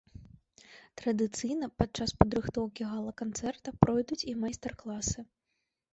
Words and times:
Традыцыйна 1.01 1.67
падчас 1.83 2.09
падрыхтоўкі 2.23 2.89
гала-канцэрта 2.95 3.77
пройдуць 3.85 4.21
і 4.33 4.37
майстар-класы. 4.45 5.19